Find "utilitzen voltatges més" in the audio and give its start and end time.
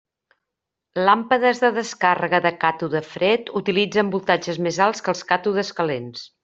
3.63-4.85